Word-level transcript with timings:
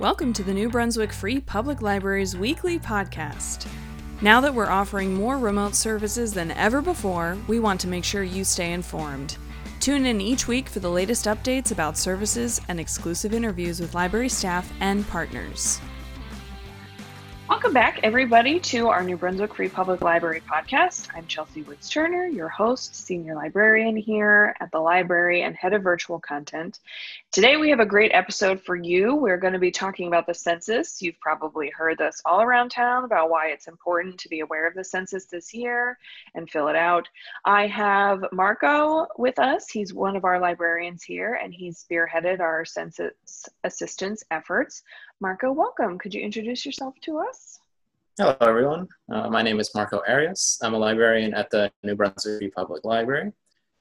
Welcome 0.00 0.32
to 0.32 0.42
the 0.42 0.54
New 0.54 0.70
Brunswick 0.70 1.12
Free 1.12 1.40
Public 1.40 1.82
Library's 1.82 2.34
weekly 2.34 2.78
podcast. 2.78 3.68
Now 4.22 4.40
that 4.40 4.54
we're 4.54 4.70
offering 4.70 5.12
more 5.12 5.36
remote 5.36 5.74
services 5.74 6.32
than 6.32 6.52
ever 6.52 6.80
before, 6.80 7.36
we 7.48 7.60
want 7.60 7.78
to 7.82 7.86
make 7.86 8.02
sure 8.02 8.22
you 8.22 8.42
stay 8.42 8.72
informed. 8.72 9.36
Tune 9.78 10.06
in 10.06 10.18
each 10.18 10.48
week 10.48 10.70
for 10.70 10.80
the 10.80 10.88
latest 10.88 11.26
updates 11.26 11.70
about 11.70 11.98
services 11.98 12.62
and 12.68 12.80
exclusive 12.80 13.34
interviews 13.34 13.78
with 13.78 13.94
library 13.94 14.30
staff 14.30 14.72
and 14.80 15.06
partners. 15.08 15.78
Welcome 17.50 17.74
back, 17.74 18.00
everybody, 18.02 18.58
to 18.60 18.88
our 18.88 19.02
New 19.02 19.18
Brunswick 19.18 19.52
Free 19.52 19.68
Public 19.68 20.00
Library 20.00 20.40
podcast. 20.50 21.08
I'm 21.14 21.26
Chelsea 21.26 21.60
Woods 21.60 21.90
Turner, 21.90 22.24
your 22.26 22.48
host, 22.48 22.94
senior 22.94 23.34
librarian 23.34 23.96
here 23.96 24.54
at 24.60 24.70
the 24.70 24.78
library 24.78 25.42
and 25.42 25.54
head 25.56 25.74
of 25.74 25.82
virtual 25.82 26.20
content. 26.20 26.78
Today, 27.32 27.56
we 27.56 27.70
have 27.70 27.78
a 27.78 27.86
great 27.86 28.10
episode 28.12 28.60
for 28.60 28.74
you. 28.74 29.14
We're 29.14 29.36
going 29.36 29.52
to 29.52 29.60
be 29.60 29.70
talking 29.70 30.08
about 30.08 30.26
the 30.26 30.34
census. 30.34 31.00
You've 31.00 31.20
probably 31.20 31.70
heard 31.70 31.96
this 31.96 32.20
all 32.24 32.42
around 32.42 32.70
town 32.70 33.04
about 33.04 33.30
why 33.30 33.50
it's 33.50 33.68
important 33.68 34.18
to 34.18 34.28
be 34.28 34.40
aware 34.40 34.66
of 34.66 34.74
the 34.74 34.82
census 34.82 35.26
this 35.26 35.54
year 35.54 35.96
and 36.34 36.50
fill 36.50 36.66
it 36.66 36.74
out. 36.74 37.06
I 37.44 37.68
have 37.68 38.24
Marco 38.32 39.06
with 39.16 39.38
us. 39.38 39.70
He's 39.70 39.94
one 39.94 40.16
of 40.16 40.24
our 40.24 40.40
librarians 40.40 41.04
here, 41.04 41.38
and 41.40 41.54
he's 41.54 41.86
spearheaded 41.88 42.40
our 42.40 42.64
census 42.64 43.48
assistance 43.62 44.24
efforts. 44.32 44.82
Marco, 45.20 45.52
welcome. 45.52 46.00
Could 46.00 46.12
you 46.12 46.22
introduce 46.22 46.66
yourself 46.66 46.96
to 47.02 47.18
us? 47.18 47.60
Hello, 48.18 48.36
everyone. 48.40 48.88
Uh, 49.08 49.30
my 49.30 49.42
name 49.42 49.60
is 49.60 49.72
Marco 49.72 50.02
Arias. 50.08 50.58
I'm 50.64 50.74
a 50.74 50.78
librarian 50.78 51.32
at 51.34 51.48
the 51.50 51.70
New 51.84 51.94
Brunswick 51.94 52.52
Public 52.56 52.84
Library. 52.84 53.30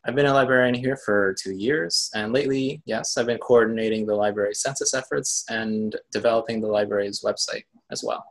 I've 0.06 0.16
been 0.16 0.28
a 0.28 0.34
librarian 0.34 0.76
here 0.76 0.96
for 0.96 1.36
two 1.42 1.54
years, 1.54 2.10
and 2.16 2.32
lately, 2.32 2.82
yes, 2.86 3.18
I've 3.18 3.26
been 3.26 3.38
coordinating 3.38 4.06
the 4.06 4.16
library 4.16 4.56
census 4.56 4.94
efforts 4.94 5.44
and 5.50 5.96
developing 6.12 6.62
the 6.62 6.68
library's 6.68 7.22
website 7.22 7.64
as 7.92 8.04
well. 8.04 8.26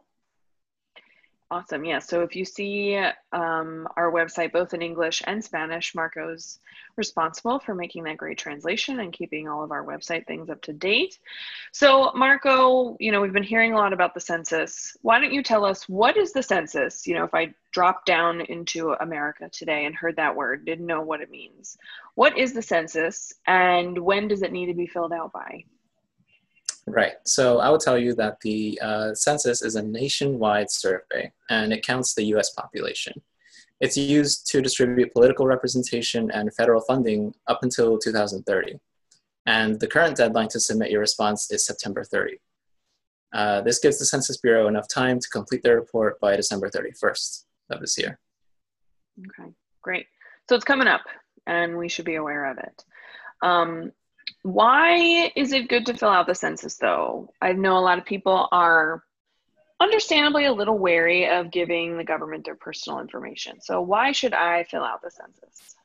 Awesome. 1.50 1.86
Yeah. 1.86 1.98
So 1.98 2.20
if 2.20 2.36
you 2.36 2.44
see 2.44 2.94
um, 3.32 3.88
our 3.96 4.12
website 4.12 4.52
both 4.52 4.74
in 4.74 4.82
English 4.82 5.22
and 5.26 5.42
Spanish, 5.42 5.94
Marco's 5.94 6.58
responsible 6.96 7.58
for 7.58 7.74
making 7.74 8.04
that 8.04 8.18
great 8.18 8.36
translation 8.36 9.00
and 9.00 9.14
keeping 9.14 9.48
all 9.48 9.64
of 9.64 9.72
our 9.72 9.82
website 9.82 10.26
things 10.26 10.50
up 10.50 10.60
to 10.62 10.74
date. 10.74 11.18
So, 11.72 12.12
Marco, 12.14 12.98
you 13.00 13.12
know, 13.12 13.22
we've 13.22 13.32
been 13.32 13.42
hearing 13.42 13.72
a 13.72 13.76
lot 13.76 13.94
about 13.94 14.12
the 14.12 14.20
census. 14.20 14.94
Why 15.00 15.18
don't 15.20 15.32
you 15.32 15.42
tell 15.42 15.64
us 15.64 15.88
what 15.88 16.18
is 16.18 16.34
the 16.34 16.42
census? 16.42 17.06
You 17.06 17.14
know, 17.14 17.24
if 17.24 17.32
I 17.32 17.54
dropped 17.72 18.04
down 18.04 18.42
into 18.42 18.92
America 19.00 19.48
today 19.50 19.86
and 19.86 19.94
heard 19.94 20.16
that 20.16 20.36
word, 20.36 20.66
didn't 20.66 20.84
know 20.84 21.00
what 21.00 21.22
it 21.22 21.30
means. 21.30 21.78
What 22.14 22.36
is 22.36 22.52
the 22.52 22.60
census 22.60 23.32
and 23.46 23.98
when 23.98 24.28
does 24.28 24.42
it 24.42 24.52
need 24.52 24.66
to 24.66 24.74
be 24.74 24.86
filled 24.86 25.14
out 25.14 25.32
by? 25.32 25.64
Right. 26.90 27.14
So 27.24 27.58
I 27.58 27.68
will 27.68 27.78
tell 27.78 27.98
you 27.98 28.14
that 28.14 28.40
the 28.40 28.78
uh, 28.82 29.14
census 29.14 29.62
is 29.62 29.74
a 29.76 29.82
nationwide 29.82 30.70
survey 30.70 31.32
and 31.50 31.72
it 31.72 31.84
counts 31.84 32.14
the 32.14 32.24
US 32.34 32.50
population. 32.50 33.20
It's 33.80 33.96
used 33.96 34.46
to 34.50 34.60
distribute 34.60 35.12
political 35.12 35.46
representation 35.46 36.30
and 36.32 36.52
federal 36.54 36.80
funding 36.80 37.34
up 37.46 37.60
until 37.62 37.98
2030. 37.98 38.78
And 39.46 39.78
the 39.80 39.86
current 39.86 40.16
deadline 40.16 40.48
to 40.48 40.60
submit 40.60 40.90
your 40.90 41.00
response 41.00 41.50
is 41.50 41.64
September 41.64 42.04
30. 42.04 42.38
Uh, 43.32 43.60
this 43.60 43.78
gives 43.78 43.98
the 43.98 44.04
Census 44.04 44.38
Bureau 44.38 44.68
enough 44.68 44.88
time 44.88 45.20
to 45.20 45.28
complete 45.28 45.62
their 45.62 45.76
report 45.76 46.18
by 46.20 46.34
December 46.34 46.68
31st 46.70 47.44
of 47.70 47.80
this 47.80 47.96
year. 47.98 48.18
Okay, 49.18 49.50
great. 49.82 50.06
So 50.48 50.56
it's 50.56 50.64
coming 50.64 50.88
up 50.88 51.02
and 51.46 51.76
we 51.76 51.88
should 51.88 52.04
be 52.04 52.16
aware 52.16 52.50
of 52.50 52.58
it. 52.58 52.84
Um, 53.42 53.92
why 54.52 55.30
is 55.36 55.52
it 55.52 55.68
good 55.68 55.84
to 55.86 55.94
fill 55.94 56.08
out 56.08 56.26
the 56.26 56.34
census 56.34 56.76
though? 56.76 57.30
I 57.40 57.52
know 57.52 57.76
a 57.76 57.80
lot 57.80 57.98
of 57.98 58.04
people 58.04 58.48
are 58.50 59.04
understandably 59.80 60.46
a 60.46 60.52
little 60.52 60.78
wary 60.78 61.28
of 61.28 61.50
giving 61.50 61.98
the 61.98 62.04
government 62.04 62.44
their 62.44 62.54
personal 62.54 63.00
information. 63.00 63.60
So 63.60 63.80
why 63.80 64.12
should 64.12 64.32
I 64.32 64.64
fill 64.64 64.82
out 64.82 65.02
the 65.02 65.10
census? 65.10 65.76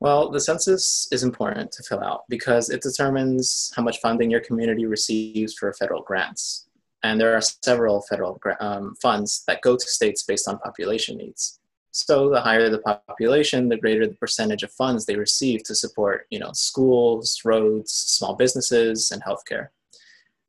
Well, 0.00 0.30
the 0.30 0.40
census 0.40 1.08
is 1.10 1.24
important 1.24 1.72
to 1.72 1.82
fill 1.82 2.00
out 2.00 2.24
because 2.28 2.70
it 2.70 2.82
determines 2.82 3.72
how 3.74 3.82
much 3.82 3.98
funding 3.98 4.30
your 4.30 4.40
community 4.40 4.86
receives 4.86 5.54
for 5.54 5.72
federal 5.72 6.02
grants. 6.02 6.68
And 7.02 7.20
there 7.20 7.34
are 7.34 7.40
several 7.40 8.02
federal 8.02 8.38
um, 8.60 8.94
funds 9.00 9.42
that 9.48 9.62
go 9.62 9.76
to 9.76 9.86
states 9.86 10.22
based 10.22 10.46
on 10.46 10.58
population 10.58 11.16
needs. 11.16 11.58
So 11.90 12.30
the 12.30 12.40
higher 12.40 12.68
the 12.68 12.78
population, 12.78 13.68
the 13.68 13.76
greater 13.76 14.06
the 14.06 14.14
percentage 14.14 14.62
of 14.62 14.70
funds 14.72 15.06
they 15.06 15.16
receive 15.16 15.62
to 15.64 15.74
support, 15.74 16.26
you 16.30 16.38
know, 16.38 16.50
schools, 16.52 17.40
roads, 17.44 17.92
small 17.92 18.34
businesses, 18.34 19.10
and 19.10 19.22
healthcare. 19.22 19.68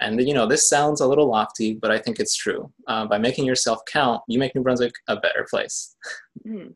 And 0.02 0.26
you 0.26 0.34
know, 0.34 0.46
this 0.46 0.70
sounds 0.70 1.02
a 1.02 1.08
little 1.08 1.28
lofty, 1.28 1.74
but 1.74 1.92
I 1.92 1.98
think 1.98 2.20
it's 2.20 2.36
true. 2.36 2.72
Uh, 2.88 3.06
by 3.06 3.18
making 3.18 3.46
yourself 3.46 3.80
count, 3.86 4.22
you 4.28 4.40
make 4.40 4.56
New 4.56 4.62
Brunswick 4.62 4.94
a 5.08 5.18
better 5.18 5.46
place. 5.50 5.96
Mm. 6.48 6.74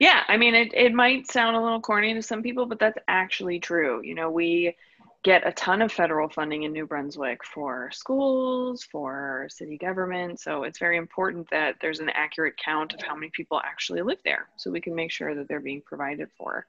Yeah, 0.00 0.22
I 0.26 0.36
mean, 0.36 0.54
it, 0.54 0.74
it 0.74 0.92
might 0.92 1.30
sound 1.30 1.56
a 1.56 1.62
little 1.62 1.80
corny 1.80 2.14
to 2.14 2.22
some 2.22 2.42
people, 2.42 2.66
but 2.66 2.80
that's 2.80 2.98
actually 3.06 3.60
true. 3.60 4.02
You 4.02 4.14
know, 4.14 4.30
we 4.30 4.76
get 5.24 5.46
a 5.46 5.52
ton 5.52 5.80
of 5.80 5.90
federal 5.90 6.28
funding 6.28 6.64
in 6.64 6.72
New 6.72 6.86
Brunswick 6.86 7.42
for 7.44 7.90
schools, 7.92 8.84
for 8.84 9.48
city 9.50 9.78
government. 9.78 10.38
So 10.38 10.64
it's 10.64 10.78
very 10.78 10.98
important 10.98 11.48
that 11.50 11.76
there's 11.80 12.00
an 12.00 12.10
accurate 12.10 12.58
count 12.58 12.92
of 12.92 13.00
how 13.00 13.14
many 13.14 13.30
people 13.34 13.58
actually 13.64 14.02
live 14.02 14.18
there 14.22 14.48
so 14.56 14.70
we 14.70 14.82
can 14.82 14.94
make 14.94 15.10
sure 15.10 15.34
that 15.34 15.48
they're 15.48 15.60
being 15.60 15.80
provided 15.80 16.28
for. 16.36 16.66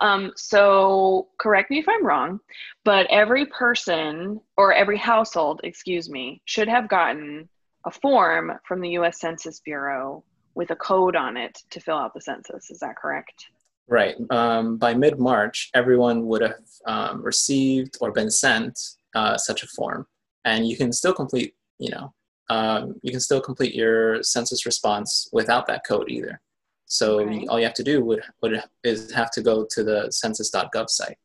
Um, 0.00 0.32
so 0.36 1.28
correct 1.38 1.70
me 1.70 1.80
if 1.80 1.88
I'm 1.88 2.04
wrong, 2.04 2.40
but 2.82 3.06
every 3.10 3.44
person 3.46 4.40
or 4.56 4.72
every 4.72 4.96
household, 4.96 5.60
excuse 5.62 6.08
me, 6.08 6.40
should 6.46 6.68
have 6.68 6.88
gotten 6.88 7.46
a 7.84 7.90
form 7.90 8.52
from 8.66 8.80
the 8.80 8.90
US 8.90 9.20
Census 9.20 9.60
Bureau 9.60 10.24
with 10.54 10.70
a 10.70 10.76
code 10.76 11.14
on 11.14 11.36
it 11.36 11.58
to 11.70 11.80
fill 11.80 11.98
out 11.98 12.14
the 12.14 12.20
census. 12.22 12.70
Is 12.70 12.78
that 12.78 12.96
correct? 12.96 13.46
Right. 13.92 14.16
Um, 14.30 14.78
by 14.78 14.94
mid 14.94 15.18
March, 15.18 15.68
everyone 15.74 16.26
would 16.26 16.40
have 16.40 16.64
um, 16.86 17.22
received 17.22 17.98
or 18.00 18.10
been 18.10 18.30
sent 18.30 18.80
uh, 19.14 19.36
such 19.36 19.62
a 19.62 19.66
form, 19.66 20.06
and 20.46 20.66
you 20.66 20.78
can 20.78 20.94
still 20.94 21.12
complete. 21.12 21.54
You 21.78 21.90
know, 21.90 22.14
um, 22.48 22.94
you 23.02 23.10
can 23.10 23.20
still 23.20 23.42
complete 23.42 23.74
your 23.74 24.22
census 24.22 24.64
response 24.64 25.28
without 25.30 25.66
that 25.66 25.84
code 25.86 26.10
either. 26.10 26.40
So 26.86 27.20
okay. 27.20 27.44
all 27.50 27.58
you 27.58 27.66
have 27.66 27.74
to 27.74 27.82
do 27.82 28.02
would, 28.02 28.22
would 28.40 28.62
is 28.82 29.12
have 29.12 29.30
to 29.32 29.42
go 29.42 29.66
to 29.70 29.84
the 29.84 30.10
census.gov 30.10 30.88
site. 30.88 31.18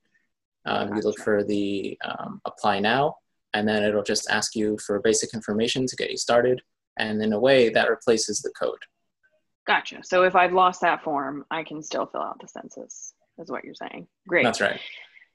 Um, 0.65 0.93
you 0.93 1.01
look 1.03 1.19
for 1.19 1.45
the 1.45 1.97
um, 2.03 2.41
apply 2.43 2.81
now, 2.81 3.15
and 3.53 3.65
then 3.65 3.81
it'll 3.83 4.03
just 4.03 4.29
ask 4.29 4.55
you 4.55 4.77
for 4.85 4.99
basic 4.99 5.33
information 5.33 5.87
to 5.87 5.95
get 5.95 6.11
you 6.11 6.17
started. 6.17 6.61
And 6.97 7.21
in 7.21 7.31
a 7.31 7.39
way, 7.39 7.69
that 7.69 7.89
replaces 7.89 8.41
the 8.41 8.51
code. 8.59 8.83
Gotcha. 9.67 9.99
So 10.03 10.23
if 10.23 10.35
I've 10.35 10.53
lost 10.53 10.81
that 10.81 11.03
form, 11.03 11.45
I 11.51 11.63
can 11.63 11.83
still 11.83 12.05
fill 12.05 12.21
out 12.21 12.39
the 12.39 12.47
census, 12.47 13.13
is 13.37 13.51
what 13.51 13.65
you're 13.65 13.75
saying. 13.75 14.07
Great. 14.27 14.43
That's 14.43 14.61
right. 14.61 14.79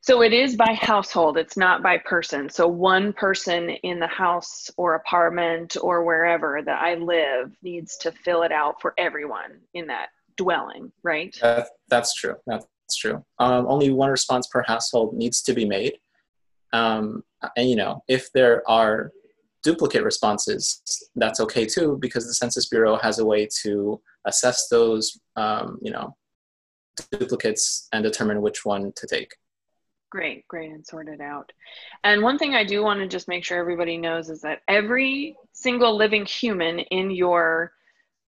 So 0.01 0.23
it 0.23 0.33
is 0.33 0.57
by 0.57 0.73
household, 0.73 1.37
it's 1.39 1.57
not 1.57 1.81
by 1.81 1.99
person. 1.99 2.49
So 2.51 2.67
one 2.67 3.13
person 3.13 3.71
in 3.71 4.01
the 4.01 4.09
house 4.09 4.69
or 4.77 4.97
apartment 4.97 5.77
or 5.81 6.03
wherever 6.03 6.61
that 6.61 6.83
I 6.83 6.95
live 6.95 7.53
needs 7.63 7.97
to 7.99 8.11
fill 8.11 8.43
it 8.43 8.51
out 8.51 8.81
for 8.81 8.95
everyone 8.99 9.61
in 9.75 9.87
that 9.87 10.09
dwelling, 10.37 10.91
right? 11.05 11.39
Uh, 11.41 11.63
that's 11.89 12.15
true. 12.15 12.35
That's 12.49 12.67
true. 12.99 13.25
Um, 13.39 13.67
only 13.69 13.91
one 13.91 14.11
response 14.11 14.49
per 14.49 14.65
household 14.67 15.15
needs 15.15 15.41
to 15.43 15.53
be 15.53 15.65
made. 15.65 15.99
Um, 16.73 17.23
and 17.57 17.71
you 17.71 17.77
know, 17.77 18.03
if 18.09 18.33
there 18.33 18.69
are 18.69 19.13
duplicate 19.63 20.05
responses, 20.05 20.83
that's 21.17 21.41
okay 21.41 21.67
too, 21.67 21.99
because 22.01 22.27
the 22.27 22.35
Census 22.35 22.69
Bureau 22.69 22.97
has 22.97 23.19
a 23.19 23.25
way 23.25 23.49
to 23.63 24.01
assess 24.27 24.69
those, 24.69 25.19
um, 25.37 25.79
you 25.83 25.91
know, 25.91 26.17
duplicates 27.11 27.89
and 27.93 28.03
determine 28.03 28.43
which 28.43 28.65
one 28.65 28.93
to 28.97 29.07
take. 29.07 29.35
Great, 30.11 30.47
great, 30.47 30.71
and 30.71 30.87
sort 30.87 31.09
it 31.09 31.21
out. 31.21 31.51
And 32.05 32.23
one 32.23 32.39
thing 32.39 32.55
I 32.55 32.65
do 32.65 32.83
want 32.83 33.01
to 33.01 33.09
just 33.09 33.29
make 33.29 33.45
sure 33.45 33.59
everybody 33.59 33.97
knows 33.97 34.29
is 34.29 34.43
that 34.43 34.61
every 34.69 35.37
single 35.53 35.97
living 35.97 36.27
human 36.27 36.81
in 36.81 37.11
your 37.11 37.73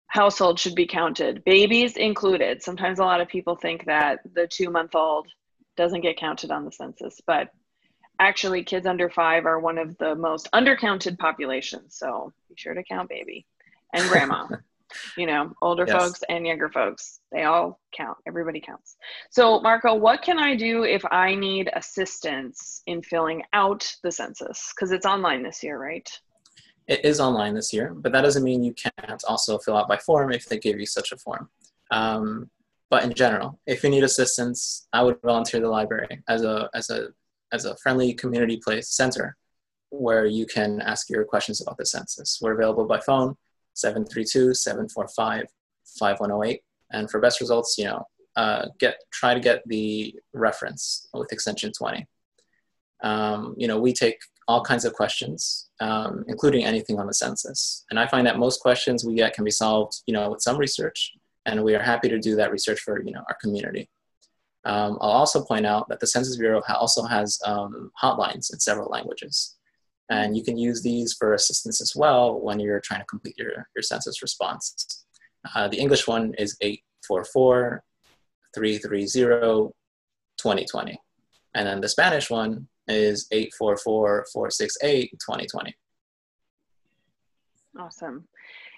household 0.08 0.60
should 0.60 0.76
be 0.76 0.88
counted, 0.88 1.44
babies 1.44 1.98
included. 1.98 2.62
Sometimes 2.62 3.00
a 3.00 3.04
lot 3.04 3.20
of 3.20 3.28
people 3.28 3.56
think 3.56 3.86
that 3.86 4.20
the 4.34 4.48
two 4.48 4.70
month 4.70 4.96
old 4.96 5.28
doesn't 5.76 6.02
get 6.02 6.18
counted 6.18 6.52
on 6.52 6.64
the 6.64 6.72
census, 6.72 7.20
but 7.26 7.50
actually, 8.20 8.64
kids 8.64 8.86
under 8.86 9.10
five 9.10 9.46
are 9.46 9.60
one 9.60 9.78
of 9.78 9.98
the 9.98 10.16
most 10.16 10.50
undercounted 10.54 11.18
populations. 11.18 11.96
So 11.96 12.34
be 12.50 12.56
sure 12.58 12.74
to 12.74 12.84
count 12.84 13.10
baby 13.10 13.46
and 13.94 14.08
grandma. 14.10 14.48
you 15.18 15.26
know, 15.26 15.54
older 15.62 15.86
yes. 15.88 15.96
folks 15.96 16.24
and 16.30 16.46
younger 16.46 16.70
folks. 16.70 17.20
They 17.32 17.44
all 17.44 17.80
count. 17.96 18.18
Everybody 18.28 18.60
counts. 18.60 18.98
So, 19.32 19.60
Marco, 19.62 19.96
what 19.96 20.22
can 20.22 20.40
I 20.40 20.56
do 20.56 20.84
if 20.84 21.04
I 21.12 21.36
need 21.36 21.70
assistance 21.74 22.82
in 22.86 23.02
filling 23.02 23.44
out 23.54 23.92
the 24.04 24.12
census? 24.12 24.72
Because 24.76 24.92
it's 24.92 25.06
online 25.06 25.44
this 25.44 25.64
year, 25.64 25.80
right? 25.80 26.08
It 26.88 27.06
is 27.06 27.20
online 27.20 27.56
this 27.56 27.72
year, 27.72 27.94
but 27.94 28.12
that 28.12 28.22
doesn't 28.22 28.44
mean 28.44 28.64
you 28.64 28.74
can't 28.74 29.24
also 29.28 29.58
fill 29.58 29.78
out 29.78 29.88
by 29.88 29.98
form 29.98 30.32
if 30.32 30.48
they 30.48 30.60
give 30.60 30.80
you 30.80 30.86
such 30.86 31.12
a 31.12 31.18
form. 31.18 31.50
Um, 31.92 32.50
but 32.90 33.04
in 33.04 33.14
general, 33.14 33.60
if 33.66 33.84
you 33.84 33.90
need 33.90 34.04
assistance, 34.04 34.88
I 34.92 35.02
would 35.02 35.20
volunteer 35.24 35.62
the 35.62 35.70
library 35.70 36.22
as 36.28 36.44
a 36.44 36.70
as 36.76 36.90
a 36.90 37.08
as 37.54 37.64
a 37.66 37.78
friendly 37.78 38.14
community 38.14 38.58
place 38.58 38.90
center 38.90 39.38
where 39.92 40.26
you 40.26 40.46
can 40.46 40.82
ask 40.82 41.10
your 41.10 41.24
questions 41.24 41.62
about 41.62 41.78
the 41.78 41.86
census. 41.86 42.40
We're 42.42 42.56
available 42.56 42.84
by 42.86 43.00
phone, 43.00 43.38
732-745-5108. 43.76 46.60
And 46.92 47.10
for 47.10 47.22
best 47.22 47.40
results, 47.40 47.78
you 47.78 47.86
know, 47.86 48.06
uh, 48.36 48.66
get 48.80 48.98
try 49.12 49.36
to 49.36 49.40
get 49.40 49.62
the 49.68 50.16
reference 50.34 51.08
with 51.14 51.32
extension 51.32 51.72
20. 51.72 52.08
Um, 53.04 53.54
you 53.58 53.68
know, 53.68 53.80
we 53.80 53.94
take 53.94 54.18
all 54.48 54.64
kinds 54.64 54.86
of 54.86 54.94
questions, 54.94 55.70
um, 55.80 56.26
including 56.28 56.66
anything 56.66 57.00
on 57.00 57.06
the 57.06 57.14
census. 57.14 57.86
And 57.92 58.00
I 58.00 58.08
find 58.08 58.26
that 58.26 58.40
most 58.40 58.62
questions 58.62 59.06
we 59.06 59.14
get 59.16 59.34
can 59.34 59.44
be 59.44 59.52
solved, 59.52 60.02
you 60.08 60.14
know, 60.14 60.32
with 60.32 60.42
some 60.42 60.58
research, 60.58 61.14
and 61.46 61.64
we 61.64 61.76
are 61.76 61.82
happy 61.82 62.10
to 62.10 62.20
do 62.20 62.36
that 62.38 62.52
research 62.52 62.80
for, 62.80 63.04
you 63.04 63.12
know, 63.12 63.22
our 63.30 63.38
community. 63.40 63.88
Um, 64.66 64.98
I'll 65.02 65.12
also 65.12 65.44
point 65.44 65.66
out 65.66 65.90
that 65.90 66.00
the 66.00 66.08
Census 66.08 66.38
Bureau 66.38 66.62
also 66.70 67.04
has 67.04 67.40
um, 67.46 67.92
hotlines 68.02 68.54
in 68.54 68.60
several 68.60 68.90
languages. 68.90 69.58
And 70.10 70.38
you 70.38 70.44
can 70.44 70.58
use 70.58 70.82
these 70.82 71.14
for 71.14 71.34
assistance 71.34 71.82
as 71.82 71.94
well 71.96 72.40
when 72.40 72.60
you're 72.60 72.80
trying 72.80 73.02
to 73.02 73.06
complete 73.06 73.38
your, 73.38 73.68
your 73.76 73.82
census 73.82 74.22
response. 74.22 75.06
Uh, 75.56 75.68
the 75.68 75.78
English 75.80 76.08
one 76.08 76.34
is 76.38 76.58
844 76.62 77.84
330 78.56 79.74
2020. 80.38 81.00
And 81.56 81.68
then 81.68 81.82
the 81.82 81.90
Spanish 81.90 82.30
one 82.30 82.68
is 82.88 83.28
844 83.32 84.26
468 84.32 85.12
2020. 85.12 85.76
Awesome. 87.80 88.28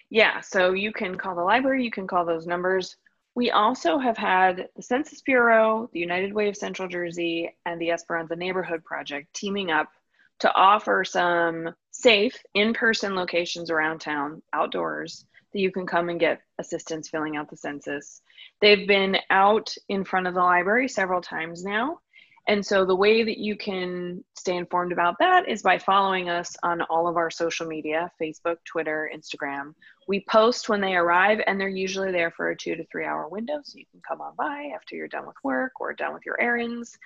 Yeah, 0.10 0.40
so 0.40 0.74
you 0.74 0.94
can 0.94 1.18
call 1.18 1.36
the 1.36 1.42
library, 1.42 1.84
you 1.84 1.92
can 1.92 2.08
call 2.08 2.26
those 2.26 2.46
numbers. 2.46 2.96
We 3.36 3.52
also 3.52 3.98
have 3.98 4.18
had 4.18 4.70
the 4.78 4.82
Census 4.82 5.22
Bureau, 5.22 5.90
the 5.92 6.00
United 6.00 6.34
Way 6.34 6.48
of 6.48 6.56
Central 6.56 6.88
Jersey, 6.88 7.54
and 7.66 7.80
the 7.80 7.92
Esperanza 7.92 8.36
Neighborhood 8.36 8.86
Project 8.86 9.34
teaming 9.34 9.72
up 9.72 9.92
to 10.40 10.54
offer 10.54 11.04
some 11.04 11.76
safe 11.92 12.42
in 12.54 12.74
person 12.74 13.14
locations 13.14 13.70
around 13.70 14.00
town, 14.00 14.42
outdoors, 14.54 15.26
that 15.52 15.60
you 15.60 15.70
can 15.70 15.86
come 15.86 16.10
and 16.10 16.20
get 16.20 16.42
assistance 16.60 17.10
filling 17.10 17.36
out 17.36 17.50
the 17.50 17.58
census. 17.58 18.22
They've 18.62 18.88
been 18.88 19.18
out 19.30 19.76
in 19.90 20.06
front 20.06 20.28
of 20.28 20.34
the 20.34 20.42
library 20.42 20.88
several 20.88 21.22
times 21.22 21.64
now. 21.64 22.00
And 22.48 22.64
so 22.64 22.86
the 22.86 22.96
way 22.96 23.24
that 23.24 23.40
you 23.40 23.56
can 23.56 24.24
stay 24.36 24.56
informed 24.56 24.92
about 24.92 25.18
that 25.18 25.50
is 25.50 25.64
by 25.64 25.80
following 25.80 26.30
us 26.30 26.56
on 26.62 26.82
all 26.84 27.08
of 27.08 27.18
our 27.18 27.32
social 27.32 27.66
media 27.66 28.12
Facebook, 28.22 28.58
Twitter, 28.66 29.10
Instagram. 29.14 29.74
We 30.08 30.26
post 30.30 30.70
when 30.70 30.80
they 30.80 30.96
arrive, 30.96 31.42
and 31.48 31.60
they're 31.60 31.68
usually 31.68 32.12
there 32.12 32.30
for 32.30 32.52
a 32.52 32.56
two 32.56 32.76
to 32.76 32.86
three 32.86 33.06
hour 33.06 33.28
window. 33.28 33.62
So 33.64 33.80
you 33.80 33.86
can 33.90 34.02
come 34.08 34.22
on 34.22 34.36
by 34.38 34.72
after 34.76 34.96
you're 34.96 35.08
done 35.08 35.26
with 35.26 35.38
work 35.44 35.82
or 35.82 35.94
done 35.94 36.14
with 36.14 36.26
your 36.26 36.40
errands 36.40 36.98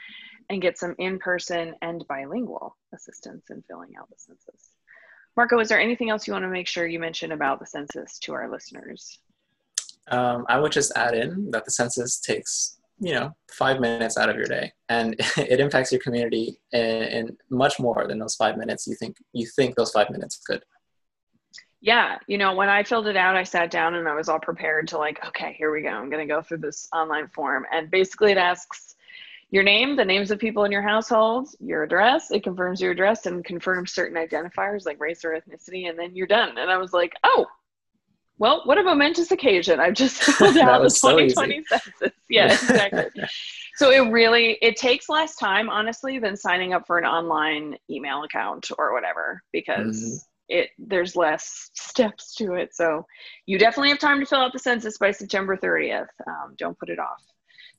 and 0.50 0.62
get 0.62 0.78
some 0.78 0.94
in 0.98 1.20
person 1.20 1.74
and 1.82 2.06
bilingual 2.10 2.76
assistance 2.94 3.50
in 3.50 3.64
filling 3.68 3.96
out 3.98 4.10
the 4.10 4.16
census. 4.18 4.72
Marco, 5.38 5.60
is 5.60 5.70
there 5.70 5.80
anything 5.80 6.10
else 6.10 6.28
you 6.28 6.34
want 6.34 6.44
to 6.44 6.50
make 6.50 6.68
sure 6.68 6.86
you 6.86 7.00
mention 7.00 7.32
about 7.32 7.60
the 7.60 7.66
census 7.66 8.20
to 8.20 8.34
our 8.34 8.52
listeners? 8.52 9.20
Um, 10.10 10.46
I 10.50 10.60
would 10.60 10.74
just 10.74 10.92
add 10.98 11.14
in 11.14 11.52
that 11.52 11.64
the 11.64 11.72
census 11.72 12.20
takes 12.20 12.79
you 13.00 13.14
know 13.14 13.34
five 13.52 13.80
minutes 13.80 14.18
out 14.18 14.30
of 14.30 14.36
your 14.36 14.46
day. 14.46 14.72
And 14.90 15.16
it 15.38 15.60
impacts 15.60 15.92
your 15.92 16.02
community 16.02 16.60
in, 16.72 17.38
much 17.50 17.80
more 17.80 18.06
than 18.08 18.20
those 18.20 18.36
five 18.36 18.58
minutes 18.58 18.88
you 18.88 18.96
think 18.96 19.18
you 19.34 19.48
think 19.56 19.76
those 19.76 19.92
five 19.92 20.10
minutes 20.10 20.42
could. 20.46 20.64
Yeah 21.82 22.18
you 22.28 22.38
know 22.38 22.54
when 22.54 22.70
i 22.70 22.84
filled 22.84 23.08
it 23.08 23.16
out 23.16 23.38
i 23.38 23.44
sat 23.44 23.72
down 23.72 23.96
and 23.96 24.08
i 24.08 24.14
was 24.14 24.28
all 24.28 24.40
prepared 24.40 24.88
to 24.90 24.98
like 24.98 25.26
okay 25.26 25.54
here 25.58 25.72
we 25.72 25.82
go. 25.82 25.90
I'm 25.90 26.10
going 26.10 26.28
to 26.28 26.34
go 26.34 26.42
through 26.42 26.58
this 26.58 26.90
online 26.94 27.28
form. 27.30 27.66
And 27.72 27.90
basically 27.90 28.32
it 28.32 28.38
asks 28.38 28.96
your 29.52 29.64
name 29.64 29.96
the 29.96 30.06
names 30.06 30.30
of 30.30 30.38
people 30.38 30.66
in 30.66 30.72
your 30.72 30.82
household 30.82 31.50
your 31.60 31.84
address. 31.84 32.32
It 32.32 32.44
confirms 32.44 32.82
your 32.82 32.92
address 32.92 33.26
and 33.26 33.44
confirms 33.46 33.94
certain 33.94 34.18
identifiers 34.18 34.86
like 34.86 35.00
race 35.00 35.24
or 35.24 35.32
ethnicity 35.32 35.90
and 35.90 35.98
then 35.98 36.16
you're 36.16 36.28
done. 36.28 36.58
And 36.58 36.70
i 36.70 36.78
was 36.78 36.92
like 36.92 37.14
oh 37.24 37.48
well, 38.40 38.62
what 38.64 38.78
a 38.78 38.84
momentous 38.84 39.32
occasion. 39.32 39.80
I've 39.80 39.94
just 39.94 40.18
filled 40.24 40.58
out 40.58 40.82
the 40.82 40.90
2020 40.90 41.64
so 41.68 41.78
census. 41.78 42.18
Yeah, 42.30 42.46
exactly. 42.46 43.24
so 43.76 43.92
it 43.92 44.10
really 44.12 44.58
it 44.62 44.78
takes 44.78 45.10
less 45.10 45.36
time, 45.36 45.70
honestly, 45.70 46.20
than 46.20 46.36
signing 46.38 46.74
up 46.74 46.88
for 46.88 46.98
an 46.98 47.06
online 47.06 47.78
email 47.90 48.24
account 48.24 48.72
or 48.78 48.94
whatever, 48.94 49.44
because 49.52 49.98
mm-hmm. 50.00 50.60
it 50.60 50.70
there's 50.80 51.18
less 51.18 51.70
steps 51.74 52.34
to 52.36 52.54
it. 52.54 52.74
So 52.74 53.06
you 53.46 53.60
definitely 53.60 53.90
have 53.90 54.00
time 54.00 54.22
to 54.22 54.26
fill 54.26 54.40
out 54.40 54.54
the 54.54 54.60
census 54.60 54.98
by 54.98 55.12
September 55.12 55.58
30th. 55.58 56.08
Um, 56.26 56.56
don't 56.58 56.80
put 56.80 56.90
it 56.90 57.00
off. 57.00 57.22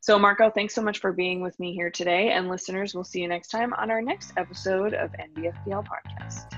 So, 0.03 0.19
Marco, 0.19 0.51
thanks 0.51 0.75
so 0.75 0.81
much 0.81 0.99
for 0.99 1.13
being 1.13 1.43
with 1.43 1.59
me 1.61 1.75
here 1.75 1.91
today. 1.91 2.31
And 2.31 2.49
listeners, 2.49 2.95
we'll 2.95 3.05
see 3.05 3.21
you 3.21 3.29
next 3.29 3.49
time 3.49 3.75
on 3.75 3.91
our 3.91 4.01
next 4.01 4.33
episode 4.39 4.95
of 4.95 5.11
NBFPL 5.13 5.87
Podcast. 5.87 6.51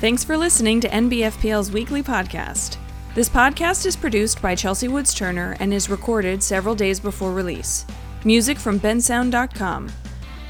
Thanks 0.00 0.22
for 0.22 0.36
listening 0.36 0.80
to 0.82 0.88
NBFPL's 0.88 1.72
weekly 1.72 2.04
podcast. 2.04 2.76
This 3.18 3.28
podcast 3.28 3.84
is 3.84 3.96
produced 3.96 4.40
by 4.40 4.54
Chelsea 4.54 4.86
Woods 4.86 5.12
Turner 5.12 5.56
and 5.58 5.74
is 5.74 5.90
recorded 5.90 6.40
several 6.40 6.76
days 6.76 7.00
before 7.00 7.32
release. 7.32 7.84
Music 8.24 8.56
from 8.56 8.78
bensound.com. 8.78 9.90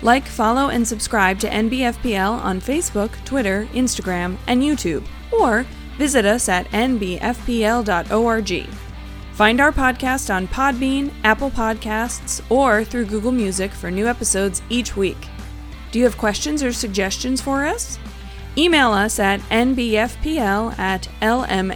Like, 0.02 0.26
follow, 0.26 0.68
and 0.68 0.86
subscribe 0.86 1.38
to 1.38 1.48
NBFPL 1.48 2.30
on 2.30 2.60
Facebook, 2.60 3.08
Twitter, 3.24 3.66
Instagram, 3.72 4.36
and 4.48 4.62
YouTube, 4.62 5.06
or 5.32 5.64
visit 5.96 6.26
us 6.26 6.50
at 6.50 6.66
nbfpl.org. 6.72 8.66
Find 9.32 9.60
our 9.62 9.72
podcast 9.72 10.34
on 10.34 10.46
Podbean, 10.48 11.10
Apple 11.24 11.50
Podcasts, 11.50 12.42
or 12.50 12.84
through 12.84 13.06
Google 13.06 13.32
Music 13.32 13.72
for 13.72 13.90
new 13.90 14.06
episodes 14.06 14.60
each 14.68 14.94
week. 14.94 15.26
Do 15.90 15.98
you 15.98 16.04
have 16.04 16.18
questions 16.18 16.62
or 16.62 16.74
suggestions 16.74 17.40
for 17.40 17.64
us? 17.64 17.98
Email 18.58 18.92
us 18.92 19.20
at 19.20 19.40
nbfpl 19.50 20.76
at 20.78 21.08
lmxac.org. 21.22 21.68